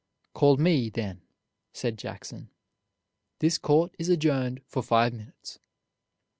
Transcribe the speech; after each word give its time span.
"Call 0.33 0.57
me, 0.57 0.89
then," 0.89 1.21
said 1.73 1.99
Jackson; 1.99 2.49
"this 3.37 3.59
court 3.59 3.93
is 3.99 4.09
adjourned 4.09 4.63
for 4.65 4.81
five 4.81 5.13
minutes." 5.13 5.59